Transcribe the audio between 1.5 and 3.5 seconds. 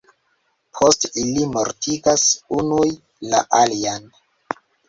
mortigas unuj la